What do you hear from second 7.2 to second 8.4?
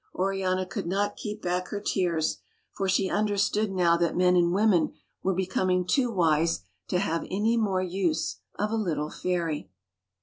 any more use